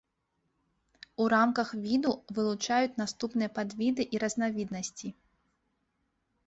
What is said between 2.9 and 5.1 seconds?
наступныя падвіды і разнавіднасці.